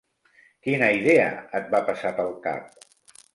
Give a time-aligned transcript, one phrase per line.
[0.67, 1.27] Quina idea
[1.59, 2.91] et va passar pel cap?